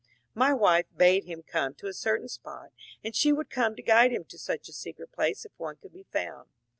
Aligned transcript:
My 0.33 0.51
wife 0.51 0.87
bade 0.97 1.25
him 1.25 1.43
come 1.43 1.75
to 1.75 1.85
a 1.85 1.93
certain 1.93 2.27
spot, 2.27 2.71
and 3.03 3.15
she 3.15 3.31
would 3.31 3.51
come 3.51 3.75
to 3.75 3.83
guide 3.83 4.09
him 4.11 4.23
to 4.29 4.37
such 4.39 4.67
a 4.67 4.73
secret 4.73 5.11
place 5.11 5.45
if 5.45 5.51
one 5.59 5.75
could 5.75 5.93
be 5.93 6.07
found. 6.11 6.49